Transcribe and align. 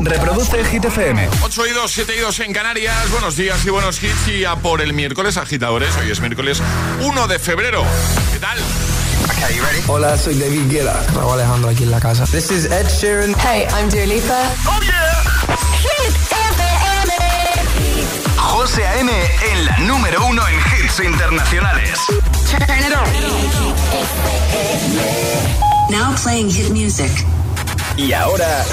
Reproduce 0.00 0.64
Hit 0.64 0.84
FM. 0.84 1.28
8 1.42 1.66
y 1.66 1.70
2, 1.70 1.90
7 1.90 2.16
y 2.16 2.20
2 2.20 2.40
en 2.40 2.52
Canarias. 2.52 3.10
Buenos 3.10 3.36
días 3.36 3.64
y 3.64 3.70
buenos 3.70 4.02
hits. 4.02 4.28
Y 4.28 4.44
a 4.44 4.56
por 4.56 4.80
el 4.80 4.92
miércoles, 4.92 5.36
agitadores. 5.36 5.96
Hoy 5.96 6.10
es 6.10 6.20
miércoles 6.20 6.62
1 7.00 7.28
de 7.28 7.38
febrero. 7.38 7.84
¿Qué 8.32 8.38
tal? 8.38 8.58
Hola, 9.86 10.16
soy 10.18 10.38
David 10.38 10.70
Guetta. 10.70 11.02
Raúl 11.14 11.34
Alejandro 11.34 11.70
aquí 11.70 11.84
en 11.84 11.90
la 11.90 12.00
casa. 12.00 12.24
This 12.26 12.50
is 12.50 12.66
Ed 12.66 12.86
Sheeran. 12.88 13.34
Hey, 13.38 13.66
I'm 13.74 13.88
Dua 13.88 14.06
Lipa. 14.06 14.42
¡Oh, 14.66 14.80
yeah! 14.82 15.22
Hit 15.80 16.14
FM. 16.30 17.12
José 18.36 18.86
A.M. 18.86 19.10
en 19.52 19.64
la 19.64 19.78
número 19.78 20.24
uno 20.26 20.42
en 20.46 20.58
hits 20.58 21.00
internacionales. 21.00 21.98
Turn 22.50 22.62
it 22.62 22.92
on. 22.94 23.08
Now 25.90 26.14
playing 26.22 26.50
hit 26.50 26.70
music. 26.70 27.10
Y 27.96 28.12
ahora... 28.12 28.64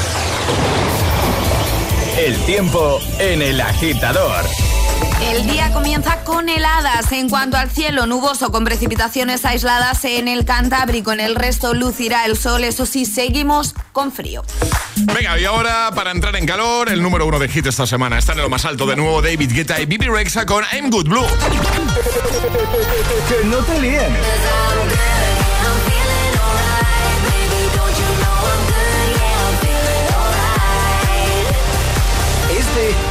El 2.18 2.36
tiempo 2.46 3.00
en 3.20 3.44
el 3.44 3.62
agitador. 3.62 4.44
El 5.22 5.46
día 5.46 5.72
comienza 5.72 6.24
con 6.24 6.50
heladas. 6.50 7.12
En 7.12 7.30
cuanto 7.30 7.58
al 7.58 7.70
cielo, 7.70 8.08
nuboso 8.08 8.52
con 8.52 8.64
precipitaciones 8.66 9.46
aisladas 9.46 10.04
en 10.06 10.28
el 10.28 10.44
Cantábrico. 10.44 11.12
En 11.12 11.20
el 11.20 11.36
resto 11.36 11.76
lucirá 11.76 12.26
el 12.26 12.36
sol. 12.36 12.64
Eso 12.64 12.88
sí, 12.88 13.06
seguimos 13.06 13.76
con 13.92 14.12
frío. 14.12 14.44
Venga, 14.96 15.38
y 15.40 15.46
ahora 15.46 15.92
para 15.94 16.10
entrar 16.10 16.36
en 16.36 16.48
calor, 16.48 16.90
el 16.90 17.04
número 17.04 17.28
uno 17.28 17.38
de 17.38 17.50
hit 17.50 17.68
esta 17.68 17.86
semana. 17.86 18.18
Está 18.18 18.34
en 18.34 18.40
lo 18.40 18.50
más 18.50 18.66
alto 18.66 18.88
de 18.88 18.96
nuevo 18.96 19.22
David 19.22 19.52
Guetta 19.54 19.80
y 19.80 19.86
Bibi 19.86 20.08
Rexa 20.08 20.46
con 20.46 20.64
I'm 20.74 20.90
Good 20.90 21.08
Blue. 21.08 21.28
Que 23.30 23.46
no 23.48 23.58
te 23.58 23.80
líen. 23.80 24.18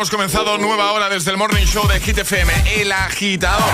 Hemos 0.00 0.08
comenzado 0.08 0.56
nueva 0.56 0.92
hora 0.92 1.10
desde 1.10 1.30
el 1.30 1.36
Morning 1.36 1.66
Show 1.66 1.86
de 1.86 2.00
Hit 2.00 2.16
FM, 2.16 2.50
El 2.80 2.90
Agitador. 2.90 3.68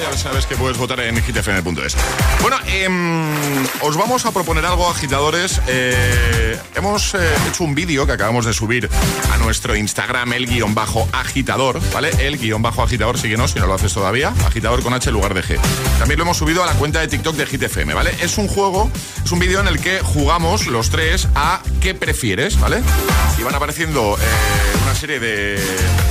Ya 0.00 0.16
sabes 0.16 0.46
que 0.46 0.54
puedes 0.54 0.78
votar 0.78 1.00
en 1.00 1.16
hitfm.es. 1.16 1.96
Bueno, 2.40 2.56
em, 2.68 3.66
os 3.80 3.96
vamos 3.96 4.24
a 4.26 4.30
proponer 4.30 4.64
algo, 4.64 4.88
agitadores. 4.88 5.60
Eh, 5.66 6.56
hemos 6.76 7.14
eh, 7.14 7.18
hecho 7.48 7.64
un 7.64 7.74
vídeo 7.74 8.06
que 8.06 8.12
acabamos 8.12 8.46
de 8.46 8.52
subir 8.52 8.88
a 9.32 9.38
nuestro 9.38 9.74
Instagram, 9.74 10.34
el 10.34 10.46
guion 10.46 10.72
bajo 10.72 11.08
agitador, 11.12 11.80
¿vale? 11.92 12.10
El 12.20 12.38
guion 12.38 12.62
bajo 12.62 12.84
agitador, 12.84 13.18
síguenos 13.18 13.50
si 13.50 13.58
no 13.58 13.66
lo 13.66 13.74
haces 13.74 13.92
todavía. 13.92 14.32
Agitador 14.46 14.84
con 14.84 14.94
H 14.94 15.08
en 15.08 15.14
lugar 15.14 15.34
de 15.34 15.42
G. 15.42 15.58
También 15.98 16.18
lo 16.18 16.22
hemos 16.22 16.36
subido 16.36 16.62
a 16.62 16.66
la 16.66 16.74
cuenta 16.74 17.00
de 17.00 17.08
TikTok 17.08 17.34
de 17.34 17.46
Hit 17.46 17.64
FM, 17.64 17.92
¿vale? 17.92 18.14
Es 18.22 18.38
un 18.38 18.46
juego, 18.46 18.88
es 19.24 19.32
un 19.32 19.40
vídeo 19.40 19.58
en 19.58 19.66
el 19.66 19.80
que 19.80 19.98
jugamos 19.98 20.68
los 20.68 20.90
tres 20.90 21.26
a 21.34 21.60
qué 21.80 21.92
prefieres, 21.96 22.58
¿vale? 22.60 22.82
Y 23.36 23.42
van 23.42 23.56
apareciendo 23.56 24.16
eh, 24.16 24.79
una 24.90 24.98
serie 24.98 25.20
de, 25.20 25.56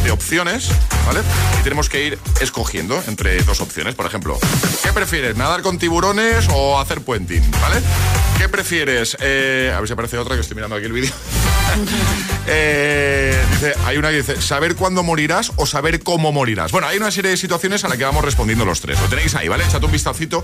de 0.06 0.12
opciones, 0.12 0.69
¿vale? 1.06 1.19
Y 1.59 1.63
tenemos 1.63 1.89
que 1.89 2.01
ir 2.01 2.19
escogiendo 2.39 3.03
entre 3.07 3.44
dos 3.44 3.59
opciones. 3.59 3.94
Por 3.94 4.06
ejemplo, 4.06 4.39
¿qué 4.81 4.94
prefieres? 4.94 5.36
¿Nadar 5.36 5.62
con 5.62 5.77
tiburones 5.77 6.48
o 6.50 6.80
hacer 6.80 7.01
puenting? 7.01 7.44
¿Vale? 7.59 7.81
¿Qué 8.38 8.48
prefieres? 8.48 9.18
Eh, 9.19 9.74
a 9.75 9.80
ver 9.80 9.88
si 9.88 9.94
aparece 9.94 10.18
otra 10.18 10.36
que 10.36 10.42
estoy 10.42 10.56
mirando 10.56 10.77
aquí 10.77 10.86
el 10.86 10.94
vídeo. 10.94 11.12
Eh, 12.51 13.39
dice, 13.51 13.75
hay 13.86 13.98
una 13.98 14.09
que 14.09 14.15
dice, 14.18 14.42
saber 14.42 14.75
cuándo 14.75 15.03
morirás 15.03 15.51
o 15.57 15.68
saber 15.68 16.01
cómo 16.01 16.31
morirás. 16.31 16.71
Bueno, 16.71 16.88
hay 16.88 16.98
una 16.98 17.12
serie 17.12 17.30
de 17.30 17.38
situaciones 17.38 17.83
a 17.83 17.88
las 17.89 17.98
que 18.00 18.06
vamos 18.06 18.25
respondiendo 18.25 18.65
los 18.65 18.81
tres. 18.81 19.00
Lo 19.00 19.07
tenéis 19.07 19.36
ahí, 19.36 19.48
¿vale? 19.48 19.65
Echad 19.65 19.83
un 19.83 19.92
vistacito. 19.92 20.44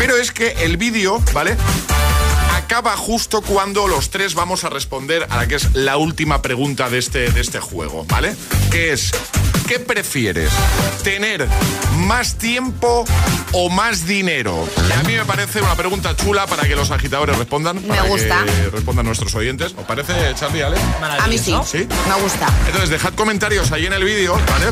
Pero 0.00 0.16
es 0.16 0.32
que 0.32 0.48
el 0.64 0.76
vídeo, 0.76 1.22
¿vale? 1.32 1.56
Acaba 2.54 2.96
justo 2.96 3.42
cuando 3.42 3.88
los 3.88 4.10
tres 4.10 4.34
vamos 4.34 4.64
a 4.64 4.70
responder 4.70 5.26
a 5.30 5.36
la 5.36 5.46
que 5.46 5.56
es 5.56 5.74
la 5.74 5.96
última 5.96 6.42
pregunta 6.42 6.88
de 6.88 6.98
este, 6.98 7.30
de 7.30 7.40
este 7.40 7.60
juego, 7.60 8.04
¿vale? 8.08 8.34
Que 8.70 8.92
es, 8.92 9.10
¿Qué 9.66 9.78
prefieres? 9.78 10.50
¿Tener 11.02 11.48
más 11.96 12.36
tiempo 12.36 13.06
o 13.52 13.70
más 13.70 14.06
dinero? 14.06 14.68
A 14.94 15.02
mí 15.04 15.14
me 15.14 15.24
parece 15.24 15.62
una 15.62 15.74
pregunta 15.74 16.14
chula 16.14 16.46
para 16.46 16.64
que 16.64 16.76
los 16.76 16.90
agitadores 16.90 17.38
respondan. 17.38 17.80
Me 17.80 17.88
para 17.88 18.02
gusta. 18.02 18.44
Que 18.44 18.70
respondan 18.70 19.06
nuestros 19.06 19.34
oyentes. 19.34 19.74
¿Os 19.76 19.86
parece, 19.86 20.12
Charlie, 20.34 20.62
Ale? 20.62 20.76
A 21.18 21.26
mí 21.28 21.38
sí. 21.38 21.56
¿Sí? 21.64 21.88
Me 22.08 22.22
gusta. 22.22 22.46
Entonces, 22.66 22.90
dejad 22.90 23.14
comentarios 23.14 23.72
ahí 23.72 23.86
en 23.86 23.94
el 23.94 24.04
vídeo, 24.04 24.34
¿vale? 24.34 24.66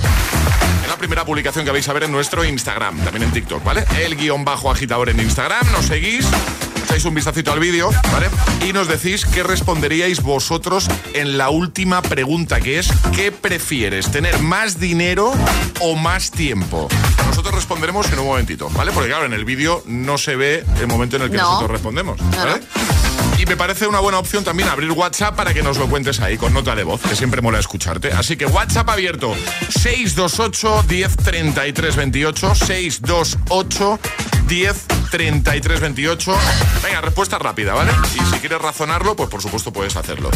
En 0.82 0.90
la 0.90 0.96
primera 0.98 1.24
publicación 1.24 1.64
que 1.64 1.70
vais 1.70 1.88
a 1.88 1.92
ver 1.94 2.02
en 2.02 2.12
nuestro 2.12 2.44
Instagram, 2.44 2.98
también 3.00 3.22
en 3.22 3.32
TikTok, 3.32 3.64
¿vale? 3.64 3.84
El 3.98 4.16
guion 4.16 4.44
bajo 4.44 4.70
agitador 4.70 5.08
en 5.08 5.20
Instagram, 5.20 5.72
nos 5.72 5.86
seguís, 5.86 6.26
echáis 6.92 7.04
un 7.06 7.14
vistacito 7.14 7.50
al 7.50 7.58
vídeo, 7.58 7.90
¿vale? 8.12 8.28
Y 8.68 8.74
nos 8.74 8.86
decís 8.86 9.24
qué 9.24 9.42
responderíais 9.42 10.20
vosotros 10.20 10.88
en 11.14 11.38
la 11.38 11.48
última 11.48 12.02
pregunta, 12.02 12.60
que 12.60 12.78
es 12.78 12.90
¿qué 13.16 13.32
prefieres? 13.32 14.10
¿Tener 14.10 14.38
más 14.40 14.78
dinero 14.78 15.32
o 15.80 15.96
más 15.96 16.30
tiempo? 16.30 16.88
Nosotros 17.28 17.54
responderemos 17.54 18.12
en 18.12 18.18
un 18.18 18.26
momentito, 18.26 18.68
¿vale? 18.74 18.92
Porque 18.92 19.08
claro, 19.08 19.24
en 19.24 19.32
el 19.32 19.46
vídeo 19.46 19.82
no 19.86 20.18
se 20.18 20.36
ve 20.36 20.66
el 20.80 20.86
momento 20.86 21.16
en 21.16 21.22
el 21.22 21.30
que 21.30 21.38
No. 21.38 21.44
nosotros 21.44 21.70
respondemos, 21.70 22.20
¿vale? 22.36 22.60
Y 23.38 23.46
me 23.46 23.56
parece 23.56 23.86
una 23.86 24.00
buena 24.00 24.18
opción 24.18 24.44
también 24.44 24.68
abrir 24.68 24.92
WhatsApp 24.92 25.34
para 25.34 25.54
que 25.54 25.62
nos 25.62 25.78
lo 25.78 25.88
cuentes 25.88 26.20
ahí 26.20 26.36
con 26.36 26.52
nota 26.52 26.74
de 26.74 26.84
voz, 26.84 27.00
que 27.00 27.16
siempre 27.16 27.40
mola 27.40 27.58
escucharte. 27.58 28.12
Así 28.12 28.36
que 28.36 28.44
WhatsApp 28.44 28.90
abierto 28.90 29.34
628 29.70 30.84
10 30.86 31.16
33 31.16 31.96
28 31.96 32.54
628 32.54 33.98
10 34.46 34.86
33 35.12 35.78
28. 35.80 36.34
Venga, 36.82 37.00
respuesta 37.02 37.38
rápida, 37.38 37.74
¿vale? 37.74 37.92
Y 38.14 38.24
si 38.34 38.40
quieres 38.40 38.58
razonarlo, 38.62 39.14
pues 39.14 39.28
por 39.28 39.42
supuesto 39.42 39.70
puedes 39.70 39.94
hacerlo. 39.94 40.30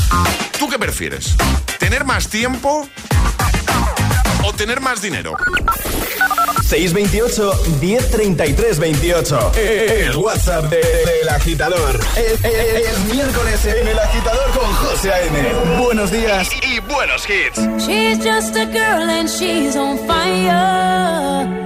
¿Tú 0.59 0.69
qué 0.69 0.79
prefieres? 0.79 1.35
¿Tener 1.79 2.05
más 2.05 2.29
tiempo 2.29 2.87
o 4.45 4.53
tener 4.53 4.83
más 4.83 5.01
dinero? 5.01 5.35
628 6.63 7.53
1033 7.81 8.79
28. 8.79 9.53
El 9.57 10.15
WhatsApp 10.17 10.65
de- 10.67 10.77
del 10.83 11.29
agitador. 11.31 11.99
Es, 12.15 12.45
es- 12.45 12.89
es 12.91 12.99
miércoles 13.15 13.65
en 13.65 13.89
el 13.89 13.99
agitador 13.99 14.51
con 14.51 14.71
José 14.75 15.11
A.M. 15.11 15.79
Buenos 15.83 16.11
días 16.11 16.51
y 16.63 16.81
buenos 16.81 17.25
hits. 17.31 17.59
She's 17.87 18.19
just 18.19 18.55
a 18.57 18.67
girl 18.67 19.09
and 19.09 19.27
she's 19.29 19.75
on 19.75 19.99
fire. 20.07 21.66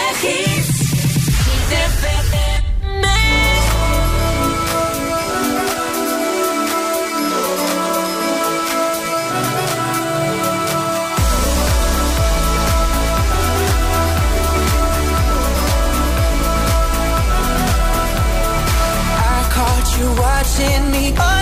watching 20.61 20.91
me. 20.91 21.11
Under 21.17 21.40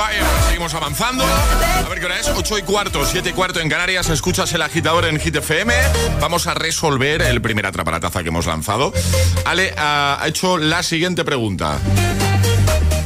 Fire. 0.00 0.24
Seguimos 0.46 0.72
avanzando. 0.72 1.24
A 1.24 1.88
ver 1.90 2.00
qué 2.00 2.06
hora 2.06 2.18
es, 2.18 2.26
8 2.26 2.58
y 2.58 2.62
cuarto, 2.62 3.04
7 3.04 3.28
y 3.28 3.32
cuarto 3.34 3.60
en 3.60 3.68
Canarias. 3.68 4.08
Escuchas 4.08 4.50
el 4.54 4.62
agitador 4.62 5.04
en 5.04 5.20
Hit 5.20 5.36
FM. 5.36 5.74
Vamos 6.20 6.46
a 6.46 6.54
resolver 6.54 7.20
el 7.20 7.42
primer 7.42 7.66
atrapalataza 7.66 8.22
que 8.22 8.28
hemos 8.28 8.46
lanzado. 8.46 8.94
Ale 9.44 9.74
ha 9.76 10.22
hecho 10.24 10.56
la 10.56 10.82
siguiente 10.82 11.22
pregunta. 11.22 11.78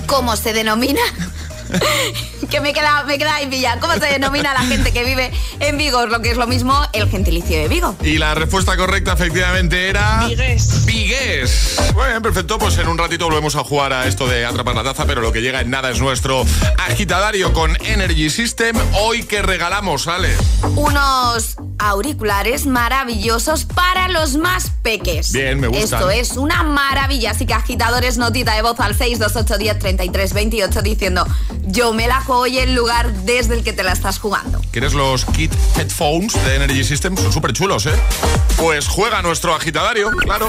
¿Cómo 0.06 0.36
se 0.36 0.52
denomina? 0.52 1.02
que 2.50 2.60
me 2.60 2.72
queda, 2.72 3.04
me 3.04 3.18
queda 3.18 3.36
ahí 3.36 3.46
pillada. 3.46 3.80
¿Cómo 3.80 3.94
se 3.94 4.06
denomina 4.06 4.52
la 4.54 4.60
gente 4.60 4.92
que 4.92 5.04
vive 5.04 5.30
en 5.60 5.76
Vigo? 5.78 6.06
Lo 6.06 6.20
que 6.20 6.30
es 6.30 6.36
lo 6.36 6.46
mismo 6.46 6.74
el 6.92 7.08
gentilicio 7.08 7.58
de 7.58 7.68
Vigo. 7.68 7.96
Y 8.02 8.18
la 8.18 8.34
respuesta 8.34 8.76
correcta 8.76 9.12
efectivamente 9.12 9.88
era... 9.88 10.26
Vigués. 10.26 10.84
Vigués. 10.86 11.76
Muy 11.94 12.08
bien, 12.08 12.22
perfecto. 12.22 12.58
Pues 12.58 12.78
en 12.78 12.88
un 12.88 12.98
ratito 12.98 13.26
volvemos 13.26 13.56
a 13.56 13.64
jugar 13.64 13.92
a 13.92 14.06
esto 14.06 14.26
de 14.28 14.44
atrapar 14.44 14.74
la 14.74 14.84
taza, 14.84 15.06
pero 15.06 15.20
lo 15.20 15.32
que 15.32 15.40
llega 15.40 15.60
en 15.60 15.70
nada 15.70 15.90
es 15.90 16.00
nuestro 16.00 16.44
agitadario 16.78 17.52
con 17.52 17.76
Energy 17.84 18.30
System. 18.30 18.76
Hoy 19.00 19.22
que 19.24 19.42
regalamos, 19.42 20.06
Ale. 20.08 20.34
Unos 20.76 21.56
auriculares 21.78 22.66
maravillosos 22.66 23.64
para 23.64 24.08
los 24.08 24.36
más 24.36 24.70
peques. 24.82 25.32
Bien, 25.32 25.60
me 25.60 25.68
gustan. 25.68 26.00
Esto 26.00 26.10
es 26.10 26.36
una 26.36 26.62
maravilla. 26.62 27.32
Así 27.32 27.46
que 27.46 27.54
agitadores, 27.54 28.18
notita 28.18 28.54
de 28.54 28.62
voz 28.62 28.78
al 28.80 28.94
62810 28.94 29.78
33 29.78 30.32
28 30.32 30.82
diciendo 30.82 31.26
yo 31.66 31.92
me 31.92 32.06
la 32.06 32.20
juego 32.20 32.42
hoy 32.42 32.58
el 32.58 32.74
lugar 32.74 33.12
desde 33.24 33.54
el 33.54 33.64
que 33.64 33.72
te 33.72 33.82
la 33.82 33.92
estás 33.92 34.18
jugando. 34.18 34.60
¿Quieres 34.70 34.92
los 34.94 35.24
kit 35.26 35.52
headphones 35.76 36.32
de 36.44 36.56
Energy 36.56 36.84
System? 36.84 37.16
Son 37.16 37.32
súper 37.32 37.52
chulos, 37.52 37.86
¿eh? 37.86 37.92
Pues 38.56 38.88
juega 38.88 39.22
nuestro 39.22 39.54
agitadario, 39.54 40.10
claro. 40.10 40.48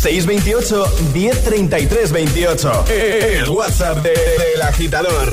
628 0.00 0.84
1033 1.14 2.12
28. 2.12 2.84
El 2.88 3.48
WhatsApp 3.48 3.98
de- 4.02 4.10
del 4.10 4.62
agitador. 4.62 5.32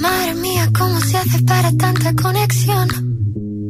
Madre 0.00 0.34
mía, 0.34 0.68
¿cómo 0.76 1.00
se 1.00 1.16
hace 1.16 1.42
para 1.44 1.70
tanta 1.76 2.14
conexión? 2.14 3.09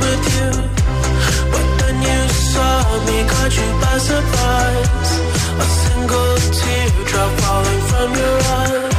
with 0.00 0.24
you. 0.34 0.50
But 1.52 1.66
then 1.80 1.96
you 2.08 2.20
saw 2.52 2.74
me, 3.06 3.18
caught 3.30 3.54
you 3.60 3.68
by 3.82 3.96
surprise. 3.98 5.10
A 5.64 5.66
single 5.82 6.34
teardrop 6.58 7.30
falling 7.40 7.82
from 7.90 8.08
your 8.14 8.38
eye. 8.58 8.91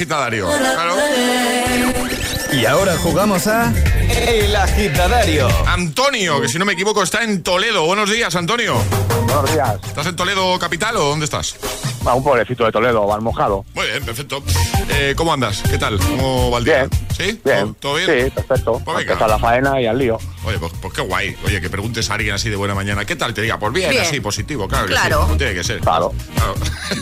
Agitadario. 0.00 0.46
Claro. 0.48 0.94
Y 2.52 2.64
ahora 2.64 2.96
jugamos 2.96 3.46
a 3.46 3.70
El 4.08 4.56
agitadario. 4.56 5.46
Antonio, 5.66 6.40
que 6.40 6.48
si 6.48 6.58
no 6.58 6.64
me 6.64 6.72
equivoco 6.72 7.02
está 7.02 7.22
en 7.22 7.42
Toledo. 7.42 7.84
Buenos 7.84 8.10
días, 8.10 8.34
Antonio. 8.34 8.76
Buenos 9.26 9.52
días. 9.52 9.76
¿Estás 9.86 10.06
en 10.06 10.16
Toledo 10.16 10.58
capital 10.58 10.96
o 10.96 11.00
dónde 11.04 11.26
estás? 11.26 11.54
A 12.06 12.14
un 12.14 12.24
pueblecito 12.24 12.64
de 12.64 12.72
Toledo, 12.72 13.06
mal 13.06 13.20
mojado. 13.20 13.62
Muy 13.74 13.86
bien, 13.88 14.02
perfecto. 14.02 14.42
Eh, 14.88 15.12
¿Cómo 15.14 15.34
andas? 15.34 15.62
¿Qué 15.68 15.76
tal? 15.76 15.98
¿Cómo 15.98 16.50
va 16.50 16.58
el 16.58 16.64
día? 16.64 16.76
Bien. 16.88 16.90
¿Sí? 17.14 17.40
Bien. 17.44 17.74
¿Todo 17.74 17.96
bien? 17.96 18.06
Sí, 18.24 18.30
perfecto. 18.30 18.80
Pues 18.82 19.06
venga. 19.06 19.26
La 19.28 19.38
faena 19.38 19.78
y 19.82 19.86
al 19.86 19.98
lío. 19.98 20.18
Oye, 20.46 20.58
pues, 20.58 20.72
pues 20.80 20.94
qué 20.94 21.02
guay. 21.02 21.36
Oye, 21.44 21.60
que 21.60 21.68
preguntes 21.68 22.08
a 22.10 22.14
alguien 22.14 22.34
así 22.34 22.48
de 22.48 22.56
buena 22.56 22.74
mañana. 22.74 23.04
¿Qué 23.04 23.16
tal? 23.16 23.34
Te 23.34 23.42
diga, 23.42 23.58
pues 23.58 23.70
bien, 23.74 23.90
Bien. 23.90 24.02
así, 24.02 24.18
positivo, 24.20 24.66
claro. 24.66 24.86
que 24.86 24.92
Claro. 24.94 25.16
sí, 25.18 25.22
como 25.24 25.36
tiene 25.36 25.52
que 25.52 25.62
ser. 25.62 25.80
Claro. 25.80 26.10
Claro. 26.34 26.54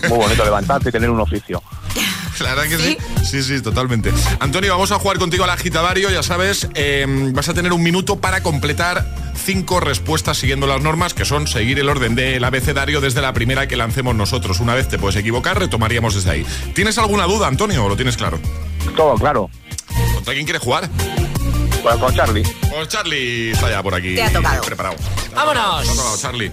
Muy 0.08 0.18
bonito 0.18 0.44
levantarte 0.44 0.88
y 0.88 0.92
tener 0.92 1.08
un 1.10 1.20
oficio. 1.20 1.62
La 2.48 2.54
verdad 2.54 2.68
que 2.68 2.78
sí. 2.78 2.98
Sí, 3.24 3.42
sí, 3.42 3.60
totalmente. 3.62 4.12
Antonio, 4.40 4.72
vamos 4.72 4.92
a 4.92 4.98
jugar 4.98 5.18
contigo 5.18 5.44
al 5.44 5.50
agitadario. 5.50 6.10
Ya 6.10 6.22
sabes, 6.22 6.68
eh, 6.74 7.04
vas 7.32 7.48
a 7.48 7.54
tener 7.54 7.72
un 7.72 7.82
minuto 7.82 8.20
para 8.20 8.42
completar 8.42 9.06
cinco 9.34 9.80
respuestas 9.80 10.38
siguiendo 10.38 10.66
las 10.66 10.82
normas, 10.82 11.14
que 11.14 11.24
son 11.24 11.46
seguir 11.46 11.78
el 11.78 11.88
orden 11.88 12.14
del 12.14 12.42
abecedario 12.44 13.00
desde 13.00 13.20
la 13.22 13.32
primera 13.32 13.68
que 13.68 13.76
lancemos 13.76 14.14
nosotros. 14.14 14.60
Una 14.60 14.74
vez 14.74 14.88
te 14.88 14.98
puedes 14.98 15.16
equivocar, 15.16 15.58
retomaríamos 15.58 16.14
desde 16.14 16.30
ahí. 16.30 16.46
¿Tienes 16.74 16.98
alguna 16.98 17.24
duda, 17.24 17.46
Antonio, 17.46 17.84
o 17.84 17.88
lo 17.88 17.96
tienes 17.96 18.16
claro? 18.16 18.38
Todo 18.96 19.14
claro. 19.14 19.50
¿Contra 20.14 20.34
quién 20.34 20.44
quieres 20.44 20.62
jugar? 20.62 20.88
Pues 21.82 21.96
con 21.96 22.14
Charlie. 22.14 22.42
Pues 22.42 22.88
Charlie 22.88 23.52
está 23.52 23.70
ya 23.70 23.82
por 23.82 23.94
aquí. 23.94 24.14
Te 24.16 24.22
ha 24.22 24.32
tocado. 24.32 24.62
Preparado. 24.62 24.96
¡Vámonos! 25.34 25.84
Te 25.84 25.90
ha 25.90 25.94
tocado, 25.94 26.18
Charlie. 26.18 26.52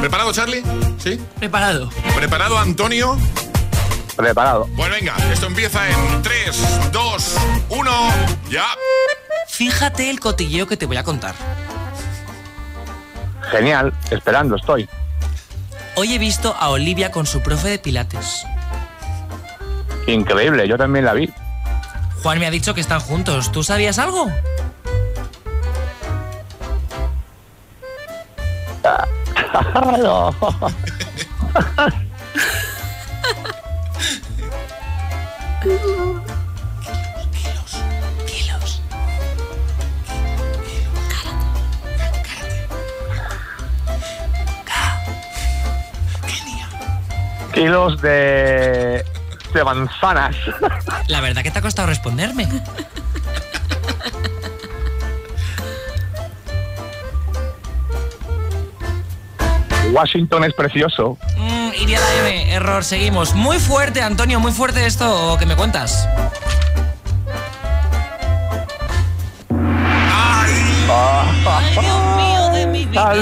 ¿Preparado, 0.00 0.32
Charlie? 0.32 0.62
¿Sí? 0.98 1.18
Preparado. 1.38 1.90
¿Preparado, 2.16 2.58
Antonio? 2.58 3.18
Preparado. 4.20 4.68
Pues 4.76 4.90
venga, 4.90 5.16
esto 5.32 5.46
empieza 5.46 5.88
en 5.88 6.22
3, 6.22 6.92
2, 6.92 7.36
1, 7.70 7.90
ya. 8.50 8.66
Fíjate 9.48 10.10
el 10.10 10.20
cotilleo 10.20 10.66
que 10.66 10.76
te 10.76 10.84
voy 10.84 10.98
a 10.98 11.04
contar. 11.04 11.34
Genial. 13.50 13.94
Esperando 14.10 14.56
estoy. 14.56 14.88
Hoy 15.96 16.14
he 16.14 16.18
visto 16.18 16.54
a 16.58 16.68
Olivia 16.68 17.10
con 17.10 17.24
su 17.26 17.40
profe 17.40 17.68
de 17.68 17.78
pilates. 17.78 18.44
Increíble. 20.06 20.68
Yo 20.68 20.76
también 20.76 21.06
la 21.06 21.14
vi. 21.14 21.32
Juan 22.22 22.38
me 22.38 22.46
ha 22.46 22.50
dicho 22.50 22.74
que 22.74 22.82
están 22.82 23.00
juntos. 23.00 23.50
¿Tú 23.52 23.62
sabías 23.62 23.98
algo? 23.98 24.30
no. 29.98 30.34
Kilos. 35.62 36.20
Kilos 47.52 48.00
de... 48.00 49.04
de 49.52 49.64
manzanas. 49.64 50.34
La 51.08 51.20
verdad 51.20 51.42
que 51.42 51.50
te 51.50 51.58
ha 51.58 51.62
costado 51.62 51.88
responderme. 51.88 52.48
Washington 59.92 60.44
es 60.44 60.54
precioso. 60.54 61.18
Iría 61.90 61.98
la 62.00 62.14
M, 62.28 62.52
error, 62.54 62.84
seguimos. 62.84 63.34
Muy 63.34 63.58
fuerte, 63.58 64.00
Antonio, 64.00 64.38
muy 64.38 64.52
fuerte 64.52 64.86
esto 64.86 65.36
que 65.40 65.44
me 65.46 65.56
cuentas. 65.56 66.06
Ay, 70.88 71.72
Dios 71.72 72.16
mío 72.16 72.48
de 72.52 72.66
mi 72.66 72.84
vida. 72.86 73.14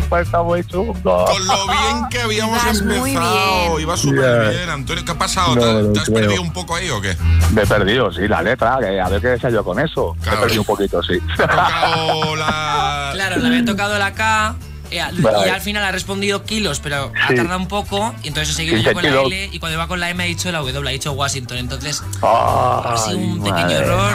Me 0.00 0.06
puesto 0.08 0.42
muy 0.44 0.64
chungo. 0.64 0.94
Con 1.26 1.46
lo 1.46 1.66
bien 1.68 2.08
que 2.10 2.20
habíamos 2.22 2.60
Ibas 2.62 2.80
empezado. 2.80 3.00
muy 3.00 3.10
bien. 3.10 3.80
Iba 3.80 3.96
súper 3.96 4.42
Ya. 4.44 4.50
bien, 4.50 4.70
Antonio. 4.70 5.04
¿Qué 5.04 5.12
ha 5.12 5.18
pasado? 5.18 5.54
No 5.54 5.60
¿Te, 5.60 5.82
me 5.88 5.98
has 6.00 6.04
creo. 6.06 6.14
perdido 6.20 6.42
un 6.42 6.52
poco 6.52 6.74
ahí 6.74 6.90
o 6.90 7.00
qué? 7.00 7.16
Me 7.52 7.62
he 7.62 7.66
perdido, 7.66 8.12
sí, 8.12 8.26
la 8.28 8.42
letra. 8.42 8.78
Que 8.80 9.00
a 9.00 9.08
ver 9.08 9.20
qué 9.20 9.28
decía 9.28 9.50
yo 9.50 9.64
con 9.64 9.78
eso. 9.78 10.14
Me 10.16 10.22
Claro. 10.22 10.38
he 10.38 10.40
perdido 10.42 10.62
un 10.62 10.66
poquito, 10.66 11.02
sí. 11.02 11.18
Tocado 11.36 12.36
la... 12.36 13.10
Claro, 13.14 13.36
le 13.38 13.46
había 13.48 13.64
tocado 13.64 13.98
la 13.98 14.12
K. 14.12 14.54
eh. 14.98 15.04
Y 15.46 15.48
al 15.48 15.60
final 15.60 15.84
ha 15.84 15.92
respondido 15.92 16.44
kilos, 16.44 16.80
pero 16.80 17.12
ha 17.22 17.28
Sí. 17.28 17.34
tardado 17.34 17.58
un 17.58 17.68
poco. 17.68 18.14
Y 18.22 18.28
entonces 18.28 18.54
he 18.54 18.56
seguido 18.56 18.76
15 18.76 18.90
yo 18.90 18.94
con 18.94 19.02
la 19.02 19.08
kilos. 19.10 19.26
L. 19.26 19.48
Y 19.52 19.58
cuando 19.58 19.74
iba 19.76 19.86
con 19.88 20.00
la 20.00 20.10
M 20.10 20.22
ha 20.22 20.26
dicho 20.26 20.50
la 20.52 20.58
W, 20.58 20.88
ha 20.88 20.92
dicho 20.92 21.12
Washington. 21.12 21.58
Entonces 21.58 22.02
ha 22.22 22.94
sido 23.04 23.18
un 23.18 23.42
pequeño 23.42 23.70
error. 23.70 24.12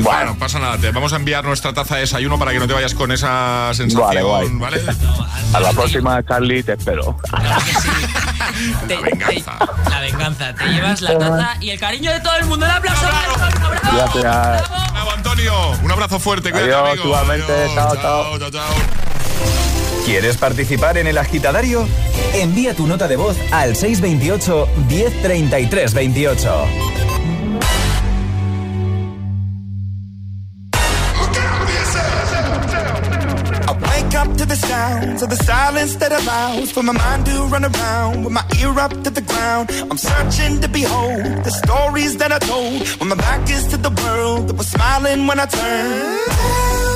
Bueno, 0.00 0.36
pasa 0.38 0.58
nada. 0.58 0.76
Te 0.78 0.90
vamos 0.90 1.12
a 1.12 1.16
enviar 1.16 1.44
nuestra 1.44 1.72
taza 1.72 1.94
de 1.94 2.02
desayuno 2.02 2.38
para 2.38 2.52
que 2.52 2.58
no 2.58 2.66
te 2.66 2.74
vayas 2.74 2.94
con 2.94 3.10
esa 3.12 3.70
sensación, 3.72 4.06
Vale, 4.06 4.22
guay. 4.22 4.48
¿vale? 4.52 4.80
A 5.54 5.60
la 5.60 5.72
próxima, 5.72 6.22
Charlie, 6.24 6.62
te 6.62 6.74
espero. 6.74 7.16
Claro 7.30 7.64
que 7.64 7.72
sí. 7.72 7.88
Te- 8.88 8.94
La 8.96 9.00
venganza. 9.02 9.58
te- 9.84 9.90
la 9.90 10.00
venganza. 10.00 10.54
Te 10.54 10.64
llevas 10.66 11.00
la 11.00 11.18
taza 11.18 11.56
y 11.60 11.70
el 11.70 11.80
cariño 11.80 12.12
de 12.12 12.20
todo 12.20 12.36
el 12.36 12.44
mundo. 12.46 12.66
¡Un 12.66 12.72
aplauso! 12.72 13.02
¡Bravo! 13.06 13.36
¡Bravo! 13.82 13.96
Gracias. 14.20 14.70
¡Bravo! 14.92 15.10
Antonio. 15.12 15.70
Un 15.82 15.90
abrazo 15.92 16.18
fuerte. 16.20 16.50
Cuídate, 16.50 16.72
Adiós, 16.74 16.88
amigo. 16.90 17.04
igualmente. 17.06 17.52
Adiós, 17.52 17.74
Chao, 17.74 17.96
chao, 17.96 18.38
chao, 18.38 18.50
chao. 18.50 19.05
¿Quieres 20.06 20.36
participar 20.36 20.98
en 20.98 21.08
el 21.08 21.18
agitadario? 21.18 21.84
Envía 22.32 22.74
tu 22.74 22.86
nota 22.86 23.08
de 23.08 23.16
voz 23.16 23.36
al 23.50 23.74
628 23.74 24.68
1033 24.88 25.94
28. 25.94 26.48
I 33.66 33.72
wake 33.82 34.14
up 34.14 34.36
to 34.36 34.46
the 34.46 34.54
sounds 34.54 35.22
of 35.24 35.28
the 35.28 35.42
silence 35.44 35.96
that 35.96 36.12
allows 36.12 36.70
for 36.70 36.84
my 36.84 36.92
mind 36.92 37.26
to 37.26 37.48
run 37.50 37.64
around 37.64 38.24
with 38.24 38.32
my 38.32 38.44
ear 38.60 38.78
up 38.78 38.92
to 39.02 39.10
the 39.10 39.22
ground. 39.22 39.70
I'm 39.90 39.98
searching 39.98 40.60
to 40.60 40.68
behold 40.68 41.42
the 41.42 41.50
stories 41.50 42.16
that 42.18 42.30
I 42.30 42.38
told 42.38 42.86
when 43.00 43.08
my 43.08 43.16
back 43.16 43.50
is 43.50 43.66
to 43.72 43.76
the 43.76 43.90
world 43.90 44.46
that 44.50 44.56
was 44.56 44.68
smiling 44.68 45.26
when 45.26 45.40
I 45.40 45.46
turned. 45.46 46.95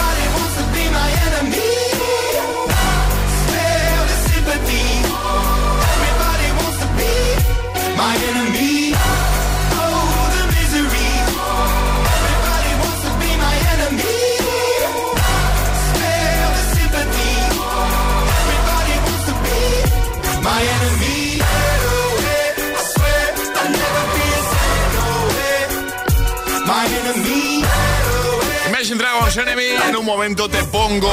momento 30.11 30.49
te 30.49 30.61
pongo 30.65 31.09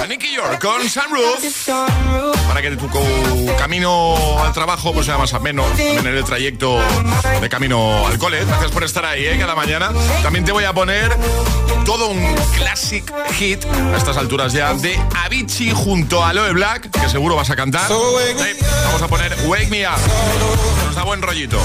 a 0.00 0.06
Nicky 0.06 0.32
York 0.34 0.60
con 0.60 0.88
Sunroof. 0.88 1.68
Para 2.48 2.62
que 2.62 2.70
tu 2.76 2.88
co- 2.88 3.02
camino 3.58 4.16
al 4.42 4.52
trabajo 4.52 4.92
pues 4.92 5.06
sea 5.06 5.18
más 5.18 5.34
ameno. 5.34 5.64
También 5.64 5.98
en 6.06 6.16
el 6.16 6.24
trayecto 6.24 6.78
de 7.40 7.48
camino 7.48 8.06
al 8.06 8.16
cole. 8.18 8.44
Gracias 8.44 8.70
por 8.70 8.84
estar 8.84 9.04
ahí 9.04 9.26
¿eh? 9.26 9.36
cada 9.38 9.54
mañana. 9.56 9.90
También 10.22 10.44
te 10.44 10.52
voy 10.52 10.64
a 10.64 10.72
poner 10.72 11.16
todo 11.86 12.08
un 12.08 12.34
classic 12.56 13.12
hit 13.34 13.64
a 13.64 13.96
estas 13.96 14.16
alturas 14.16 14.52
ya 14.52 14.74
de 14.74 14.98
Avicii 15.24 15.70
junto 15.72 16.24
a 16.24 16.32
Loe 16.32 16.52
Black, 16.52 16.90
que 16.90 17.08
seguro 17.08 17.36
vas 17.36 17.48
a 17.50 17.54
cantar. 17.54 17.86
Sí, 17.86 17.94
vamos 18.84 19.02
a 19.02 19.06
poner 19.06 19.36
Wake 19.44 19.68
Me 19.68 19.86
Up. 19.86 19.94
Nos 20.84 20.96
da 20.96 21.04
buen 21.04 21.22
rollito. 21.22 21.60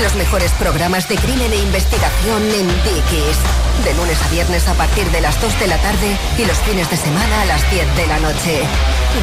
Los 0.00 0.14
mejores 0.16 0.50
programas 0.52 1.08
de 1.08 1.16
crimen 1.16 1.52
e 1.52 1.56
investigación 1.56 2.42
en 2.42 2.66
Dickies. 2.66 3.36
De 3.84 3.94
lunes 3.94 4.20
a 4.22 4.28
viernes 4.30 4.66
a 4.66 4.74
partir 4.74 5.06
de 5.10 5.20
las 5.20 5.40
2 5.40 5.60
de 5.60 5.66
la 5.66 5.76
tarde 5.78 6.16
y 6.38 6.44
los 6.46 6.58
fines 6.60 6.90
de 6.90 6.96
semana 6.96 7.42
a 7.42 7.44
las 7.44 7.70
10 7.70 7.96
de 7.96 8.06
la 8.06 8.18
noche. 8.18 8.62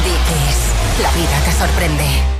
Dickies, 0.04 1.02
la 1.02 1.10
vida 1.12 1.40
te 1.44 1.52
sorprende. 1.52 2.39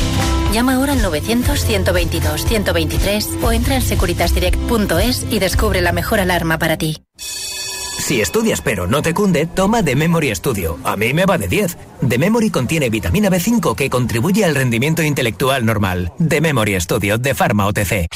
Llama 0.53 0.75
ahora 0.75 0.93
al 0.93 1.01
900-122-123 1.01 3.43
o 3.43 3.51
entra 3.51 3.75
en 3.75 3.81
securitasdirect.es 3.81 5.25
y 5.29 5.39
descubre 5.39 5.81
la 5.81 5.91
mejor 5.93 6.19
alarma 6.19 6.59
para 6.59 6.77
ti. 6.77 6.97
Si 7.17 8.19
estudias 8.19 8.61
pero 8.61 8.87
no 8.87 9.01
te 9.01 9.13
cunde, 9.13 9.45
toma 9.45 9.81
The 9.83 9.95
Memory 9.95 10.35
Studio. 10.35 10.77
A 10.83 10.97
mí 10.97 11.13
me 11.13 11.25
va 11.25 11.37
de 11.37 11.47
10. 11.47 11.77
The 12.09 12.17
Memory 12.17 12.49
contiene 12.49 12.89
vitamina 12.89 13.29
B5 13.29 13.75
que 13.75 13.89
contribuye 13.89 14.43
al 14.43 14.55
rendimiento 14.55 15.01
intelectual 15.03 15.65
normal. 15.65 16.11
The 16.17 16.41
Memory 16.41 16.81
Studio 16.81 17.17
de 17.17 17.33
Pharma 17.33 17.67
OTC. 17.67 18.07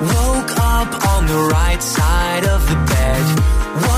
Woke 0.00 0.50
up 0.58 0.88
on 1.16 1.26
the 1.26 1.48
right 1.52 1.80
side 1.80 2.44
of 2.48 2.68
the 2.68 2.74
bed. 2.74 3.47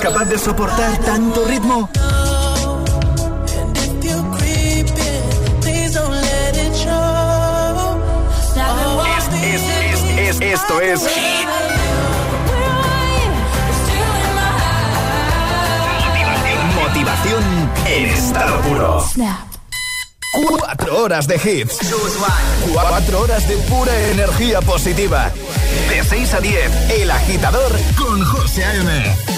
time. 0.00 0.08
¿Serás 0.08 0.14
capaz 0.14 0.24
de 0.26 0.38
soportar 0.38 0.98
tanto 0.98 1.44
ritmo? 1.44 1.88
Es, 9.40 10.02
es, 10.18 10.40
esto 10.40 10.80
es 10.80 11.00
motivación 16.74 17.42
en 17.86 18.06
estado 18.06 18.60
puro. 18.62 19.04
Cuatro 20.58 21.02
horas 21.02 21.26
de 21.26 21.36
hits. 21.36 21.78
Cuatro 22.72 23.20
horas 23.20 23.48
de 23.48 23.56
pura 23.56 23.96
energía 24.10 24.60
positiva. 24.60 25.32
De 25.88 26.04
6 26.04 26.34
a 26.34 26.40
10, 26.40 26.90
El 26.90 27.10
Agitador 27.10 27.72
con 27.96 28.22
José 28.24 28.64
A.M. 28.64 29.37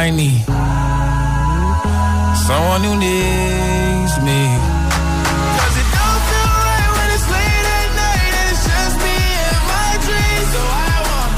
I 0.00 0.08
need 0.08 0.42
someone 2.46 2.82
who 2.82 2.96
needs 2.96 4.14
me. 4.26 4.42
'Cause 5.58 5.76
it 5.76 5.88
don't 5.96 6.22
feel 6.30 6.50
right 6.68 6.90
when 6.96 7.08
it's 7.16 7.28
late 7.36 7.66
at 7.80 7.90
night 8.00 8.32
and 8.40 8.46
it's 8.50 8.64
just 8.64 8.96
me 9.04 9.18
and 9.50 9.62
my 9.74 9.90
dreams. 10.06 10.48
So 10.54 10.62
I 10.88 10.96
want 11.10 11.32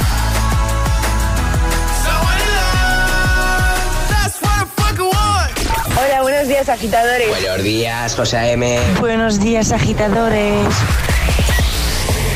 someone 2.05 2.39
to 2.39 2.51
love. 2.61 3.83
That's 4.13 4.37
what 4.43 4.55
I 4.55 4.65
fucking 4.79 5.11
want. 5.11 5.53
Hola, 5.99 6.23
buenos 6.23 6.47
días, 6.47 6.69
agitadores. 6.69 7.29
Buenos 7.31 7.63
días, 7.65 8.15
José 8.15 8.37
A.M. 8.39 8.79
Buenos 9.01 9.41
días, 9.41 9.73
agitadores. 9.73 10.73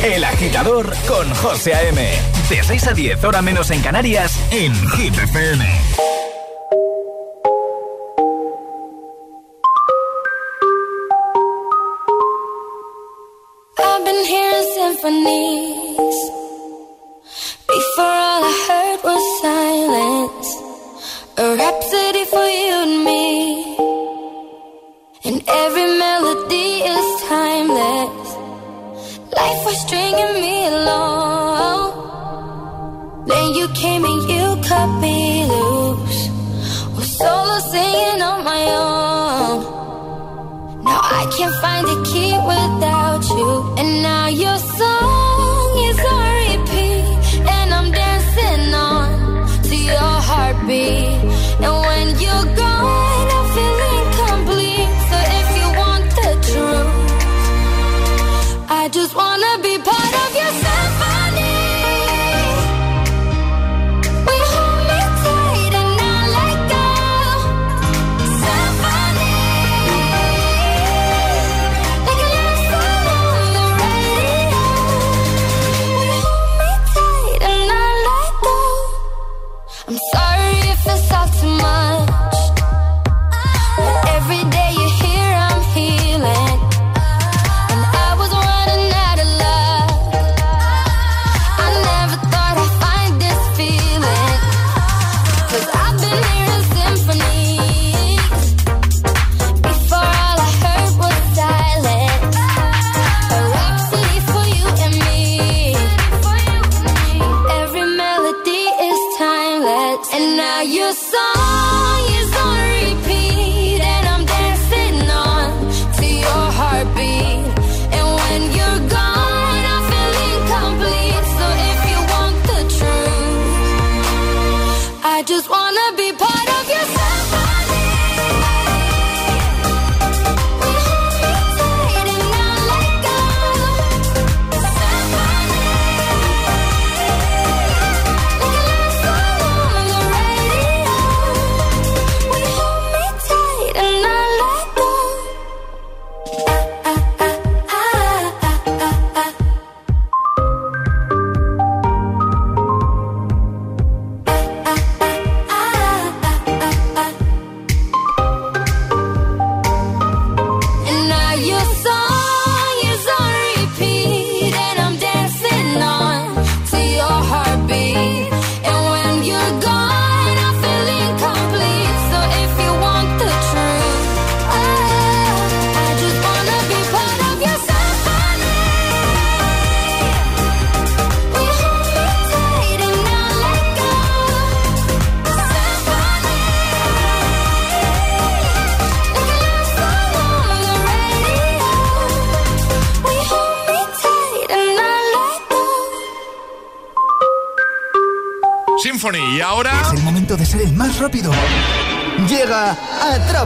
El 0.02 0.24
agitador 0.24 0.92
con 1.06 1.32
José 1.36 1.74
A.M. 1.74 2.00
De 2.48 2.62
6 2.64 2.86
a 2.88 2.92
10, 2.94 3.22
hora 3.24 3.42
menos 3.42 3.70
en 3.70 3.80
Canarias, 3.80 4.32
en 4.50 4.72
Hit 4.90 5.14
came 33.76 34.04
and 34.04 34.22
you 34.30 34.44
cut 34.62 34.88
me 35.00 35.25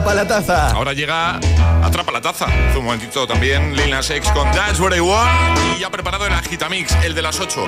Atrapa 0.00 0.14
la 0.14 0.26
Taza. 0.26 0.70
Ahora 0.70 0.94
llega 0.94 1.38
Atrapa 1.82 2.10
la 2.10 2.22
Taza. 2.22 2.46
Hace 2.46 2.78
un 2.78 2.86
momentito 2.86 3.26
también 3.26 3.76
Lil 3.76 3.90
Nas 3.90 4.08
X 4.08 4.30
con 4.30 4.50
That's 4.50 4.80
What 4.80 4.96
I 4.96 5.00
Want. 5.00 5.58
Y 5.76 5.80
ya 5.80 5.90
preparado 5.90 6.26
el 6.26 6.32
Agitamix, 6.32 6.96
el 7.04 7.14
de 7.14 7.20
las 7.20 7.38
8. 7.38 7.66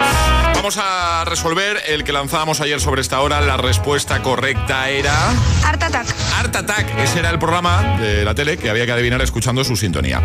Vamos 0.54 0.78
a 0.82 1.26
resolver 1.26 1.82
el 1.88 2.04
que 2.04 2.12
lanzábamos 2.12 2.62
ayer 2.62 2.80
sobre 2.80 3.02
esta 3.02 3.20
hora. 3.20 3.42
La 3.42 3.58
respuesta 3.58 4.22
correcta 4.22 4.88
era. 4.88 5.12
Art 5.62 5.82
Attack. 5.82 6.06
Art 6.38 6.56
Attack. 6.56 6.98
Ese 7.00 7.18
era 7.18 7.28
el 7.28 7.38
programa 7.38 7.98
de 8.00 8.24
la 8.24 8.34
tele 8.34 8.56
que 8.56 8.70
había 8.70 8.86
que 8.86 8.92
adivinar 8.92 9.20
escuchando 9.20 9.62
su 9.62 9.76
sintonía. 9.76 10.22